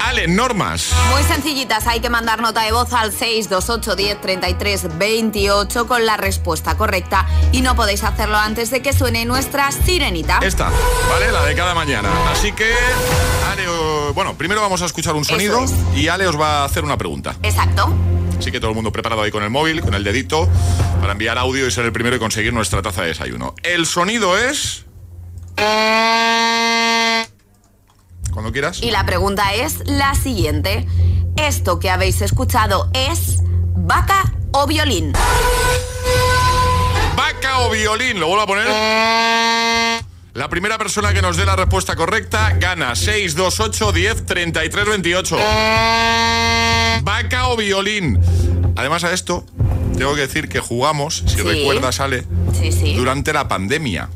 Ale, 0.00 0.28
normas. 0.28 0.92
Muy 1.10 1.22
sencillitas, 1.22 1.86
hay 1.86 2.00
que 2.00 2.10
mandar 2.10 2.40
nota 2.40 2.62
de 2.62 2.72
voz 2.72 2.92
al 2.92 3.12
628 3.12 3.96
10 3.96 4.20
33 4.20 4.98
28 4.98 5.86
con 5.86 6.06
la 6.06 6.16
respuesta 6.16 6.76
correcta 6.76 7.26
y 7.52 7.60
no 7.60 7.76
podéis 7.76 8.04
hacerlo 8.04 8.36
antes 8.36 8.70
de 8.70 8.82
que 8.82 8.92
suene 8.92 9.24
nuestra 9.24 9.70
sirenita. 9.72 10.40
Esta, 10.42 10.70
¿vale? 11.08 11.32
La 11.32 11.44
de 11.44 11.54
cada 11.54 11.74
mañana. 11.74 12.10
Así 12.30 12.52
que, 12.52 12.72
Ale, 13.50 13.66
bueno, 14.14 14.34
primero 14.34 14.60
vamos 14.60 14.82
a 14.82 14.86
escuchar 14.86 15.14
un 15.14 15.24
sonido 15.24 15.64
y 15.94 16.08
Ale 16.08 16.26
os 16.26 16.38
va 16.40 16.62
a 16.62 16.64
hacer 16.64 16.84
una 16.84 16.96
pregunta. 16.96 17.36
Exacto. 17.42 17.94
Así 18.38 18.52
que 18.52 18.60
todo 18.60 18.70
el 18.70 18.74
mundo 18.74 18.92
preparado 18.92 19.22
ahí 19.22 19.30
con 19.30 19.42
el 19.42 19.50
móvil, 19.50 19.80
con 19.80 19.94
el 19.94 20.04
dedito, 20.04 20.48
para 21.00 21.12
enviar 21.12 21.38
audio 21.38 21.66
y 21.66 21.70
ser 21.70 21.86
el 21.86 21.92
primero 21.92 22.16
y 22.16 22.18
conseguir 22.18 22.52
nuestra 22.52 22.82
taza 22.82 23.02
de 23.02 23.08
desayuno. 23.08 23.54
El 23.62 23.86
sonido 23.86 24.36
es... 24.36 24.84
Cuando 28.46 28.52
quieras. 28.52 28.80
Y 28.80 28.92
la 28.92 29.04
pregunta 29.04 29.54
es 29.54 29.78
la 29.86 30.14
siguiente. 30.14 30.86
¿Esto 31.36 31.80
que 31.80 31.90
habéis 31.90 32.20
escuchado 32.22 32.88
es 32.94 33.38
vaca 33.74 34.32
o 34.52 34.68
violín? 34.68 35.12
Vaca 37.16 37.58
o 37.62 37.70
violín, 37.70 38.20
lo 38.20 38.28
vuelvo 38.28 38.42
a 38.42 38.46
poner. 38.46 38.66
La 40.34 40.48
primera 40.48 40.78
persona 40.78 41.12
que 41.12 41.22
nos 41.22 41.36
dé 41.36 41.44
la 41.44 41.56
respuesta 41.56 41.96
correcta 41.96 42.52
gana 42.60 42.94
628 42.94 43.90
10 43.90 44.26
33 44.26 44.86
28. 44.86 45.36
Vaca 47.02 47.48
o 47.48 47.56
violín. 47.56 48.20
Además 48.76 49.02
a 49.02 49.12
esto, 49.12 49.44
tengo 49.98 50.14
que 50.14 50.20
decir 50.20 50.48
que 50.48 50.60
jugamos, 50.60 51.24
si 51.26 51.36
Sí. 51.38 51.42
recuerdas, 51.42 51.98
Ale, 51.98 52.24
Sí, 52.52 52.70
sí. 52.70 52.94
durante 52.94 53.32
la 53.32 53.48
pandemia. 53.48 54.08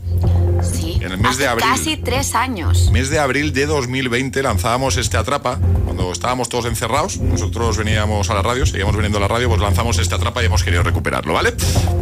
En 1.00 1.12
el 1.12 1.18
mes 1.18 1.38
de 1.38 1.46
abril. 1.48 1.64
Casi 1.66 1.96
tres 1.96 2.34
años. 2.34 2.90
Mes 2.92 3.08
de 3.10 3.18
abril 3.18 3.52
de 3.52 3.66
2020 3.66 4.42
lanzábamos 4.42 4.96
este 4.96 5.16
Atrapa, 5.16 5.58
cuando 5.84 6.12
estábamos 6.12 6.48
todos 6.48 6.66
encerrados, 6.66 7.18
nosotros 7.18 7.76
veníamos 7.78 8.28
a 8.30 8.34
la 8.34 8.42
radio, 8.42 8.66
seguíamos 8.66 8.94
viniendo 8.94 9.18
a 9.18 9.22
la 9.22 9.28
radio, 9.28 9.48
pues 9.48 9.60
lanzamos 9.60 9.98
este 9.98 10.14
Atrapa 10.14 10.42
y 10.42 10.46
hemos 10.46 10.62
querido 10.62 10.82
recuperarlo, 10.82 11.32
¿vale? 11.32 11.52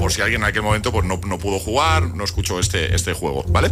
Por 0.01 0.13
si 0.13 0.21
alguien 0.21 0.43
en 0.43 0.49
aquel 0.49 0.63
momento 0.63 0.91
pues 0.93 1.05
no, 1.05 1.21
no 1.27 1.39
pudo 1.39 1.59
jugar, 1.59 2.15
no 2.15 2.25
escuchó 2.25 2.59
este, 2.61 2.95
este 2.95 3.13
juego, 3.13 3.45
¿vale? 3.49 3.71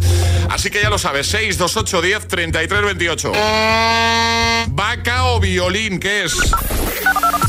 Así 0.49 0.69
que 0.69 0.81
ya 0.81 0.89
lo 0.89 0.97
sabes, 0.97 1.27
6, 1.27 1.57
2, 1.57 1.77
8, 1.77 2.01
10, 2.01 2.27
33, 2.27 2.81
28. 2.83 3.31
Vaca 4.69 5.25
o 5.25 5.39
violín, 5.39 5.99
¿qué 5.99 6.23
es? 6.25 6.33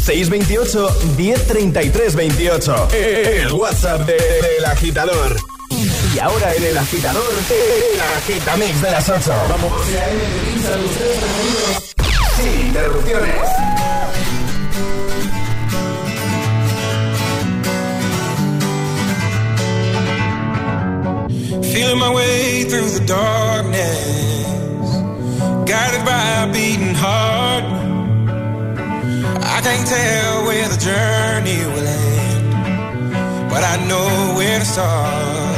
628 0.05 0.89
1033 1.17 2.15
28. 2.15 2.89
El 2.93 3.53
WhatsApp 3.53 4.01
de- 4.07 4.15
del 4.15 4.65
agitador. 4.67 5.37
Y 6.19 6.21
ahora 6.21 6.53
en 6.53 6.65
el 6.65 6.77
agitador, 6.77 7.33
el 7.49 8.01
agitamix 8.01 8.83
de 8.83 8.91
las 8.91 9.09
8. 9.09 9.33
Vamos. 9.51 9.73
Sin 12.37 12.67
interrupciones. 12.67 13.35
Feeling 21.73 22.01
my 22.01 22.13
way 22.13 22.65
through 22.65 22.91
the 22.91 23.05
darkness, 23.07 24.43
guided 25.67 26.05
by 26.05 26.43
a 26.43 26.53
beating 26.53 26.97
heart. 26.97 27.65
I 29.41 29.61
can't 29.63 29.87
tell 29.87 30.47
where 30.47 30.69
the 30.69 30.79
journey 30.79 31.65
will 31.65 31.87
end, 31.87 33.49
but 33.49 33.63
I 33.63 33.77
know 33.87 34.35
where 34.37 34.59
to 34.59 34.65
start. 34.65 35.58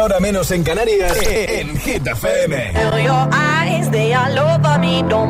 hora 0.00 0.20
menos 0.20 0.50
en 0.50 0.62
Canarias, 0.62 1.16
en 1.26 1.76
Hit 1.78 2.06
FM. 2.06 2.72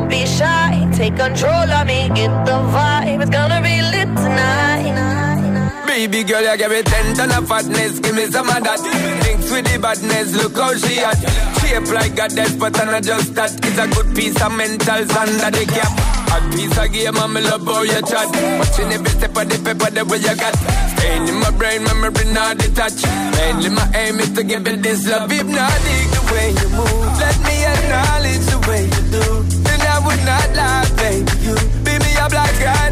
Be 0.07 0.25
shy, 0.25 0.87
take 0.95 1.15
control 1.15 1.71
of 1.71 1.85
me. 1.85 2.09
The 2.09 3.19
it's 3.19 3.29
gonna 3.29 3.61
be 3.61 3.81
lit 3.81 4.07
tonight. 4.15 5.85
Baby 5.87 6.23
girl, 6.23 6.41
you 6.41 6.57
give 6.57 6.71
me 6.71 6.83
ten 6.83 7.15
ton 7.15 7.31
of 7.31 7.47
fatness, 7.47 7.99
give 7.99 8.15
me 8.15 8.25
some 8.27 8.49
of 8.49 8.63
that. 8.63 8.79
Thinks 9.23 9.51
with 9.51 9.65
the 9.71 9.79
badness, 9.79 10.35
look 10.41 10.55
how 10.55 10.73
she 10.75 10.99
at. 10.99 11.17
Shape 11.59 11.91
like 11.91 12.19
a 12.19 12.27
death, 12.29 12.57
but 12.59 12.73
that. 13.35 13.51
It's 13.65 13.77
a 13.77 13.87
good 13.87 14.15
piece 14.15 14.41
of 14.41 14.51
mental 14.53 15.07
sand 15.07 15.41
they. 15.53 15.91
A 16.31 16.55
piece 16.55 16.77
of 16.77 16.91
game, 16.93 17.17
I'm 17.17 17.33
love 17.33 17.65
how 17.65 17.83
chat. 18.01 18.27
Watching 18.59 18.91
every 18.93 19.09
step 19.09 19.35
of 19.35 19.49
the. 19.49 20.80
Pain 21.01 21.27
in 21.27 21.37
my 21.39 21.51
brain, 21.51 21.83
my 21.83 21.93
memory 21.93 22.25
not 22.31 22.57
detached. 22.57 23.05
Mainly 23.37 23.69
my 23.69 23.87
aim 23.95 24.19
is 24.19 24.31
to 24.37 24.43
give 24.43 24.67
it 24.67 24.81
this 24.83 25.07
love. 25.09 25.29
Hypnotic 25.31 26.05
the 26.15 26.21
way 26.33 26.49
you 26.61 26.69
move. 26.77 27.17
Let 27.19 27.37
me 27.47 27.55
acknowledge 27.73 28.45
the 28.53 28.59
way 28.69 28.83
you 28.85 29.01
do. 29.17 29.25
Then 29.65 29.81
I 29.81 29.97
would 30.05 30.23
not 30.31 30.47
lie, 30.55 30.87
baby. 31.01 31.31
You 31.45 31.55
beat 31.83 31.99
me 32.05 32.11
up 32.23 32.31
like 32.31 32.61
I 32.61 32.90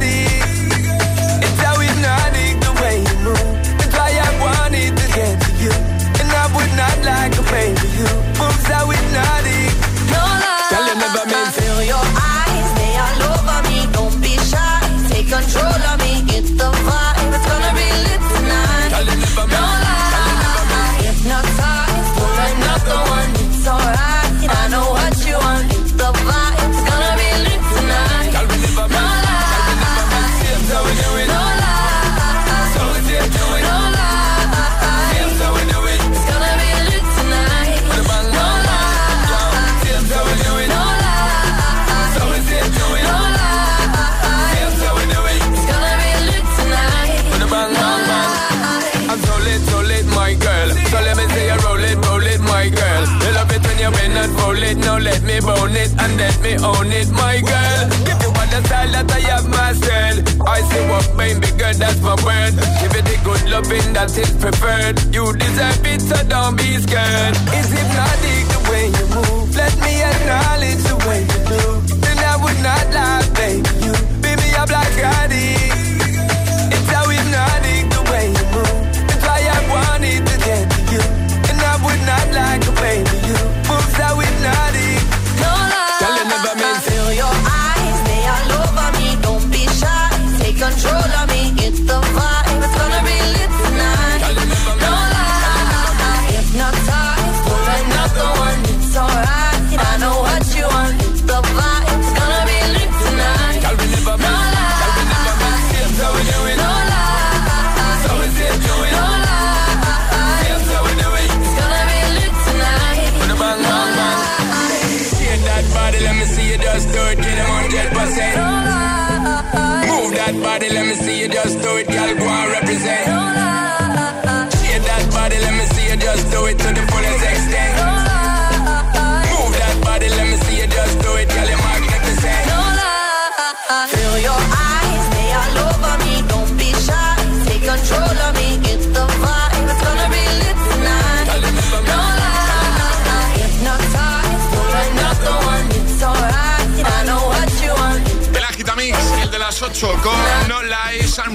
own 56.60 56.92
it, 56.92 57.10
my 57.12 57.40
girl. 57.40 57.82
Give 58.04 58.20
you 58.20 58.32
all 58.36 58.50
the 58.52 58.60
style 58.68 58.92
that 58.92 59.12
I 59.12 59.20
have 59.32 59.48
myself. 59.48 60.48
I 60.48 60.62
say 60.68 60.84
what 60.90 61.08
baby 61.16 61.48
girl? 61.56 61.70
good, 61.70 61.82
that's 61.82 62.02
my 62.02 62.16
word. 62.26 62.54
Give 62.82 62.96
it 62.96 63.06
the 63.06 63.18
good 63.24 63.44
loving 63.50 63.94
that 63.94 64.10
is 64.18 64.32
preferred. 64.38 64.98
You 65.14 65.34
deserve 65.34 65.86
it, 65.86 66.02
so 66.02 66.18
don't 66.28 66.56
be 66.58 66.78
scared. 66.78 67.36
It's 67.54 67.70
hypnotic 67.70 68.44
the 68.54 68.60
way 68.70 68.86
you 68.90 69.06
move. 69.14 69.56
Let 69.56 69.74
me 69.84 70.02
acknowledge 70.02 70.82
the 70.90 70.98
way 71.08 71.22
you 71.22 71.40
do. 71.54 71.64
Then 72.02 72.18
I 72.20 72.36
would 72.42 72.60
not 72.64 72.86
lie, 72.94 73.26
baby. 73.38 73.70
You 73.86 73.94
beat 74.22 74.38
me 74.42 74.50
up 74.56 74.70
like 74.70 74.98
I 75.04 75.29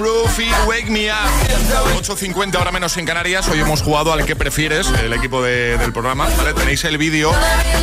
Sunroof 0.05 0.39
y 0.39 0.51
Wake 0.69 0.91
Me 0.91 1.11
Up. 1.11 1.17
8.50 1.99 2.57
ahora 2.57 2.71
menos 2.71 2.95
en 2.99 3.07
Canarias. 3.07 3.49
Hoy 3.49 3.61
hemos 3.61 3.81
jugado 3.81 4.13
al 4.13 4.27
que 4.27 4.37
prefieres, 4.37 4.87
el 5.03 5.13
equipo 5.15 5.43
de- 5.43 5.79
del 5.79 5.95
programa. 5.95 6.29
Tenéis 6.55 6.85
el 6.85 6.99
vídeo 6.99 7.33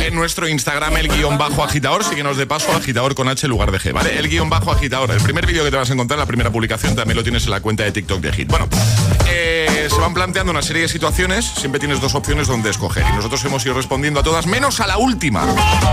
en 0.00 0.14
nuestro 0.14 0.46
Instagram, 0.46 0.96
el 0.98 1.08
guion 1.08 1.36
bajo 1.36 1.64
agitador. 1.64 2.04
Sí 2.04 2.14
que 2.14 2.22
nos 2.22 2.36
de 2.36 2.46
paso 2.46 2.70
agitador 2.76 3.16
con 3.16 3.28
H 3.28 3.48
lugar 3.48 3.72
de 3.72 3.78
G, 3.80 3.92
¿vale? 3.92 4.16
El 4.16 4.28
guion 4.28 4.48
bajo 4.48 4.70
agitador. 4.70 5.10
El 5.10 5.20
primer 5.20 5.46
vídeo 5.46 5.64
que 5.64 5.70
te 5.72 5.76
vas 5.76 5.90
a 5.90 5.94
encontrar, 5.94 6.16
la 6.18 6.26
primera 6.26 6.50
publicación, 6.50 6.94
también 6.94 7.16
lo 7.16 7.24
tienes 7.24 7.44
en 7.44 7.50
la 7.50 7.60
cuenta 7.60 7.82
de 7.82 7.90
TikTok 7.90 8.20
de 8.20 8.32
Hit. 8.32 8.48
Bueno, 8.48 8.68
eh, 9.28 9.51
se 9.88 10.00
van 10.00 10.14
planteando 10.14 10.52
una 10.52 10.62
serie 10.62 10.82
de 10.82 10.88
situaciones. 10.88 11.44
Siempre 11.44 11.78
tienes 11.78 12.00
dos 12.00 12.14
opciones 12.14 12.46
donde 12.46 12.70
escoger. 12.70 13.04
Y 13.10 13.16
nosotros 13.16 13.44
hemos 13.44 13.64
ido 13.64 13.74
respondiendo 13.74 14.20
a 14.20 14.22
todas, 14.22 14.46
menos 14.46 14.80
a 14.80 14.86
la 14.86 14.98
última. 14.98 15.46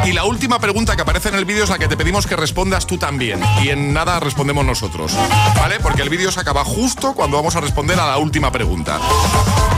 Y 0.06 0.14
la 0.14 0.26
última 0.26 0.60
pregunta 0.60 0.96
que 0.96 1.02
aparece 1.02 1.30
en 1.30 1.36
el 1.36 1.46
vídeo 1.46 1.64
es 1.64 1.70
la 1.70 1.80
que 1.80 1.88
te 1.88 1.98
pedimos 1.98 2.28
que 2.28 2.36
respondas 2.36 2.86
tú 2.86 2.98
también. 2.98 3.42
Y 3.64 3.70
en 3.70 3.94
nada 3.94 4.20
respondemos 4.20 4.66
nosotros. 4.66 5.16
¿Vale? 5.56 5.80
Porque 5.80 6.02
el 6.02 6.10
vídeo 6.10 6.32
se 6.32 6.40
acaba 6.40 6.64
justo 6.64 7.14
cuando 7.14 7.38
vamos 7.38 7.56
a 7.56 7.62
responder 7.62 8.00
a 8.00 8.08
la 8.08 8.18
última 8.18 8.52
pregunta. 8.52 9.00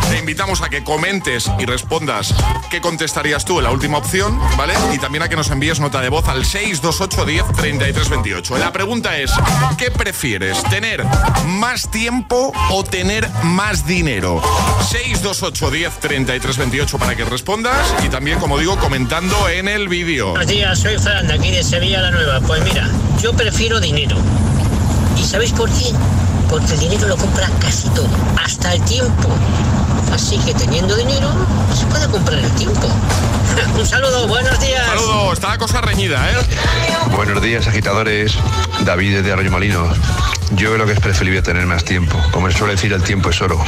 Te 0.10 0.20
invitamos 0.20 0.62
a 0.62 0.70
que 0.70 0.84
comentes 0.84 1.50
y 1.58 1.66
respondas 1.66 2.36
qué 2.70 2.82
contestarías 2.82 3.46
tú 3.46 3.60
en 3.60 3.64
la 3.64 3.72
última 3.72 3.98
opción, 3.98 4.38
¿vale? 4.58 4.74
Y 4.94 4.98
también 4.98 5.24
a 5.24 5.30
que 5.30 5.38
nos 5.38 5.50
envíes 5.52 5.80
nota 5.80 6.02
de 6.02 6.10
voz 6.10 6.28
al 6.28 6.46
628 6.46 7.26
10 7.26 7.46
33 7.56 8.10
28. 8.10 8.58
La 8.58 8.74
pregunta 8.74 9.18
es, 9.18 9.32
¿qué 9.78 9.90
prefieres? 9.90 10.62
¿Tener 10.64 11.06
más 11.46 11.90
tiempo 11.90 12.52
o 12.72 12.84
tener 12.84 13.30
más 13.44 13.86
dinero? 13.86 13.91
628 13.92 15.70
10 15.70 16.00
33 16.00 16.58
28 16.58 16.98
para 16.98 17.14
que 17.14 17.26
respondas 17.26 17.94
y 18.06 18.08
también, 18.08 18.40
como 18.40 18.58
digo, 18.58 18.78
comentando 18.78 19.50
en 19.50 19.68
el 19.68 19.90
vídeo. 19.90 20.30
Buenos 20.30 20.48
días, 20.48 20.80
soy 20.80 20.98
Fran 20.98 21.28
de 21.28 21.34
aquí 21.34 21.52
de 21.52 21.62
Sevilla 21.62 22.02
la 22.02 22.12
Nueva. 22.12 22.40
Pues 22.40 22.64
mira, 22.64 22.88
yo 23.22 23.34
prefiero 23.34 23.82
dinero. 23.82 24.16
¿Y 25.18 25.24
sabéis 25.26 25.52
por 25.52 25.70
qué? 25.70 25.92
Porque 26.50 26.74
el 26.74 26.80
dinero 26.80 27.06
lo 27.10 27.18
compra 27.18 27.50
casi 27.60 27.90
todo, 27.90 28.08
hasta 28.42 28.74
el 28.74 28.82
tiempo. 28.86 29.28
Así 30.14 30.38
que 30.40 30.54
teniendo 30.54 30.96
dinero, 30.96 31.30
se 31.78 31.86
puede 31.88 32.08
comprar 32.08 32.40
el 32.40 32.52
tiempo. 32.52 32.88
Un 33.78 33.86
saludo, 33.86 34.26
buenos 34.26 34.58
días. 34.62 34.86
Saludos, 34.86 35.34
está 35.34 35.50
la 35.50 35.58
cosa 35.58 35.82
reñida, 35.82 36.32
¿eh? 36.32 36.36
Buenos 37.14 37.42
días, 37.42 37.68
agitadores. 37.68 38.38
David 38.86 39.20
de 39.20 39.34
Arroyo 39.34 39.52
Molinos. 39.52 39.98
Yo 40.52 40.74
creo 40.74 40.86
que 40.86 40.94
es 40.94 41.00
preferible 41.00 41.42
tener 41.42 41.66
más 41.66 41.84
tiempo. 41.86 42.22
Como 42.32 42.50
se 42.52 42.58
suele 42.58 42.74
decir, 42.76 42.92
el 42.94 43.02
tiempo 43.04 43.30
es 43.30 43.42
oro. 43.42 43.60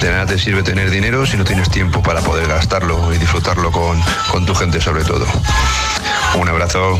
De 0.00 0.10
nada 0.10 0.26
te 0.26 0.38
sirve 0.38 0.62
tener 0.62 0.90
dinero 0.90 1.24
si 1.26 1.36
no 1.36 1.44
tienes 1.44 1.70
tiempo 1.70 2.02
para 2.02 2.20
poder 2.20 2.46
gastarlo 2.46 3.12
y 3.12 3.18
disfrutarlo 3.18 3.72
con, 3.72 4.00
con 4.30 4.44
tu 4.44 4.54
gente 4.54 4.80
sobre 4.80 5.04
todo. 5.04 5.26
Un 6.38 6.48
abrazo. 6.48 6.98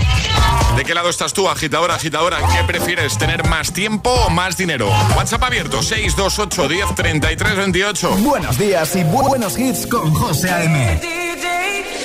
¿De 0.77 0.85
qué 0.85 0.95
lado 0.95 1.11
estás 1.11 1.33
tú, 1.33 1.49
agitadora, 1.49 1.95
agitadora? 1.97 2.39
¿Qué 2.39 2.65
prefieres, 2.67 3.19
tener 3.19 3.47
más 3.49 3.73
tiempo 3.73 4.11
o 4.11 4.31
más 4.31 4.57
dinero? 4.57 4.89
WhatsApp 5.15 5.43
abierto, 5.45 5.83
628 5.83 6.69
10 6.69 6.95
33 6.95 7.57
28. 7.57 8.11
Buenos 8.19 8.59
días 8.59 8.97
y 8.97 9.01
bu- 9.01 9.29
buenos 9.29 9.59
hits 9.59 9.87
con 9.87 10.13
José 10.15 10.51
A.M. 10.51 11.01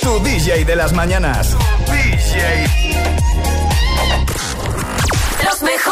Tu 0.02 0.18
DJ 0.22 0.64
de 0.64 0.76
las 0.76 0.92
mañanas. 0.92 1.56
DJ. 1.86 2.66
Los 5.44 5.62
mejores 5.62 5.91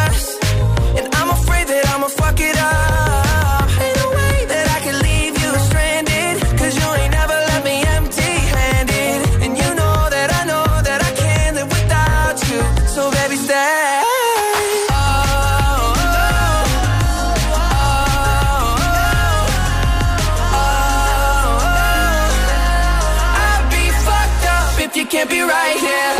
Fuck 2.19 2.39
it 2.39 2.57
up. 2.57 3.67
No 3.99 4.07
way 4.19 4.37
that 4.51 4.65
I 4.75 4.79
can 4.85 4.97
leave 5.07 5.35
you 5.43 5.51
stranded. 5.67 6.35
Cause 6.59 6.73
you 6.79 6.87
ain't 6.99 7.13
left 7.13 7.63
me 7.65 7.83
empty 7.97 8.33
handed. 8.55 9.19
And 9.43 9.51
you 9.61 9.69
know 9.79 9.97
that 10.15 10.29
I 10.39 10.41
know 10.51 10.65
that 10.87 10.99
I 11.09 11.11
can't 11.23 11.55
live 11.57 11.69
without 11.77 12.37
you. 12.49 12.61
So 12.87 13.11
baby, 13.11 13.35
stay. 13.35 14.01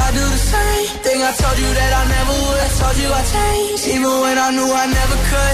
I 0.03 0.13
do 0.13 0.19
the 0.19 0.43
same 0.53 0.87
thing 1.05 1.19
I 1.23 1.31
told 1.31 1.57
you 1.57 1.71
that 1.79 1.91
I 1.99 2.03
never 2.15 2.35
would. 2.43 2.59
I 2.59 2.69
told 2.79 2.97
you 3.01 3.09
I 3.19 3.23
changed, 3.33 3.87
even 3.87 4.13
when 4.23 4.37
I 4.37 4.51
knew 4.51 4.67
I. 4.67 4.90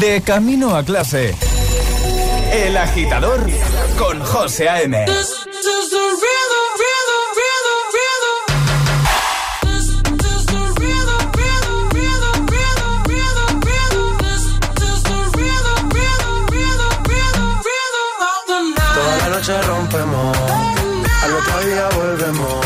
De 0.00 0.22
camino 0.22 0.74
a 0.74 0.82
clase. 0.82 1.34
El 2.52 2.76
agitador 2.76 3.46
con 3.98 4.18
José 4.24 4.68
A.M. 4.68 5.04
This 5.04 5.28
is 5.28 5.90
the 5.90 6.04
rhythm, 6.22 6.66
rhythm, 6.80 7.24
rhythm, 7.38 7.80
rhythm. 7.96 8.36
This 9.68 9.86
is 9.86 10.42
the 10.46 10.64
rhythm, 10.80 11.22
rhythm, 11.36 11.90
rhythm, 11.92 12.38
rhythm, 12.48 12.96
rhythm, 13.10 13.60
rhythm. 13.60 14.16
This 14.24 14.44
is 14.88 15.02
the 15.04 15.20
rhythm, 15.36 15.82
rhythm, 15.92 16.48
rhythm, 16.48 16.94
rhythm, 17.10 17.50
rhythm 17.68 18.10
of 18.32 18.40
the 18.48 18.58
night. 18.72 18.96
Toda 18.96 19.14
la 19.18 19.28
noche 19.36 19.54
rompemos, 19.68 20.36
al 21.24 21.32
otro 21.34 21.56
día 21.66 21.86
volvemos. 21.96 22.60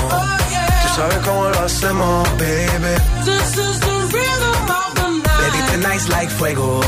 Tú 0.82 0.88
sabes 0.94 1.18
cómo 1.24 1.42
lo 1.48 1.58
hacemos, 1.60 2.28
baby. 2.38 2.94
This 3.24 3.58
is 3.58 3.80
the 3.80 3.96
rhythm 4.14 4.70
of 4.70 4.94
the 4.94 5.08
night. 5.10 5.38
Baby, 5.40 5.60
tonight's 5.72 6.08
like 6.08 6.30
fuego. 6.30 6.80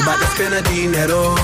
We 0.00 0.06
bout 0.06 0.18
to 0.18 0.26
spend 0.32 0.54
the 0.54 0.62
dinero. 0.62 1.36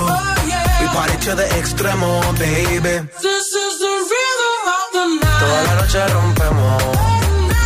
We 0.81 0.87
party 0.89 1.15
to 1.29 1.35
the 1.35 1.45
extremo, 1.59 2.09
baby. 2.39 3.05
This 3.21 3.47
is 3.53 3.73
the 3.83 3.93
rhythm 4.09 4.61
of 4.77 4.85
the 4.95 5.05
night. 5.21 5.39
Toda 5.41 5.59
la 5.67 5.73
noche 5.77 6.01
rompemos, 6.13 6.83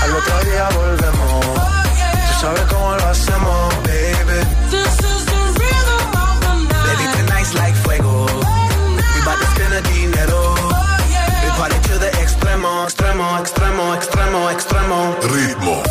al 0.04 0.12
otro 0.20 0.38
día 0.44 0.68
volvemos. 0.76 1.46
Tú 2.28 2.34
sabes 2.42 2.64
cómo 2.68 2.92
lo 2.98 3.08
hacemos, 3.08 3.74
baby. 3.88 4.39
This 4.70 4.96
is 5.00 5.22
the 5.32 5.42
rhythm 5.60 6.12
of 6.26 6.36
the 6.44 6.54
night. 6.68 6.84
Baby, 6.88 7.06
tonight's 7.16 7.54
like 7.54 7.76
fuego. 7.76 8.26
We 9.16 9.20
bout 9.24 9.39
to 9.39 9.48
spend 9.56 9.74
dinero. 9.88 10.42
We 11.42 11.50
party 11.56 11.80
to 11.88 11.94
the 12.04 12.12
extremo, 12.20 12.84
extremo, 12.84 13.39
extremo, 13.39 13.96
extremo, 13.96 14.39
extremo. 14.52 15.00
Ritmo. 15.32 15.91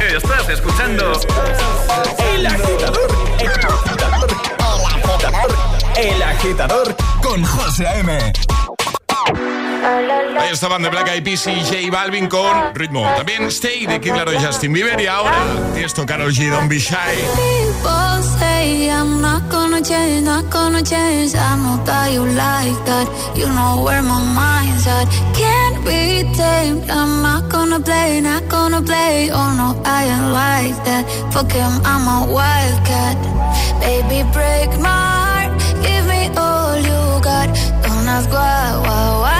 Estás 0.00 0.48
escuchando 0.48 1.12
El 2.32 2.46
agitador, 2.46 3.10
el 3.38 3.48
agitador, 3.48 4.30
el 4.58 4.86
agitador, 4.86 5.52
el 5.96 6.22
agitador 6.22 6.96
con 7.22 7.44
José 7.44 7.86
A.M. 7.86 8.32
Ahí 9.82 10.50
estaban 10.52 10.82
de 10.82 10.90
Black 10.90 11.08
Eyed 11.08 11.22
Peas 11.22 11.46
y 11.46 11.60
J 11.64 11.90
Balvin 11.90 12.28
con 12.28 12.74
ritmo. 12.74 13.02
También 13.16 13.44
Stay 13.46 13.86
de 13.86 14.00
Kid 14.00 14.14
Laroi 14.14 14.36
Justin 14.38 14.72
Bieber 14.72 15.00
y 15.00 15.06
ahora 15.06 15.36
Tiesto, 15.74 16.04
Karol 16.04 16.32
G, 16.32 16.50
Don't 16.50 16.68
Be 16.68 16.78
Shy. 16.78 16.94
People 17.34 18.22
say 18.38 18.90
I'm 18.90 19.20
not 19.20 19.48
gonna 19.50 19.80
change, 19.80 20.22
not 20.24 20.50
gonna 20.50 20.82
change. 20.82 21.34
I 21.34 21.56
know 21.56 21.82
that 21.84 22.12
you 22.12 22.24
like 22.24 22.84
that. 22.84 23.08
You 23.34 23.46
know 23.48 23.82
where 23.82 24.02
my 24.02 24.20
mind's 24.34 24.86
at. 24.86 25.08
Can't 25.34 25.84
be 25.84 26.24
tamed. 26.36 26.90
I'm 26.90 27.22
not 27.22 27.48
gonna 27.48 27.80
play, 27.80 28.20
not 28.20 28.48
gonna 28.48 28.82
play. 28.82 29.30
Oh 29.32 29.54
no, 29.56 29.80
I 29.84 30.04
ain't 30.04 30.32
like 30.32 30.84
that. 30.84 31.04
Fuck 31.32 31.52
him, 31.52 31.80
I'm 31.84 32.06
a 32.06 32.32
wildcat. 32.32 33.16
Baby, 33.80 34.28
break 34.32 34.78
my 34.78 34.88
heart. 34.88 35.52
Give 35.82 36.06
me 36.06 36.28
all 36.36 36.76
you 36.76 37.20
got. 37.22 37.48
Don't 37.82 38.08
ask 38.08 38.30
why, 38.30 38.76
why, 38.84 39.20
why. 39.20 39.39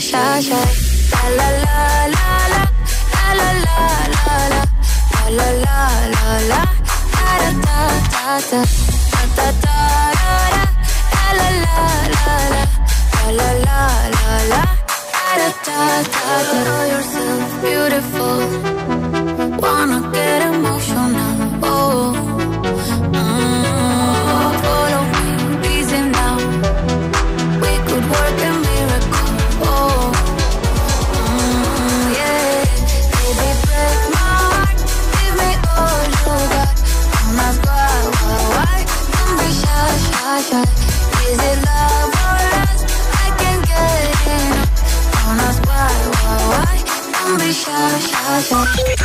shy, 0.00 0.40
shy. 0.40 0.56
La 1.12 1.22
la 1.38 1.48
la 1.64 1.76
la 2.16 2.30
la. 2.52 2.62
La 3.12 3.26
la 3.40 3.48
la 3.66 3.78
la 4.14 4.36
la. 4.52 4.62
La 5.14 5.28
la 5.38 5.48
la 5.64 5.78
la 6.14 6.26
la. 6.50 6.60
Da 7.16 7.30
da 7.42 7.50
da 7.66 7.78
da 8.12 8.40
da. 8.50 8.60
Da 9.12 9.22
da 9.36 9.46
da 9.64 9.78
da. 10.20 10.62
La 11.14 11.26
la 11.38 11.48
la 11.64 11.78
la 12.14 12.34
la. 12.54 12.62
La 13.14 13.30
la 13.38 13.50
la 13.66 13.80
la 14.16 14.34
la. 14.52 14.62
Da 15.14 15.28
da 15.40 15.48
da 15.66 15.78
da 16.14 16.26
da. 16.50 16.58
Know 16.64 16.82
yourself 16.92 17.48
beautiful. 17.62 18.89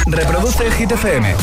Reproduce 0.07 0.71
Hit 0.71 0.91
FM. 0.91 1.35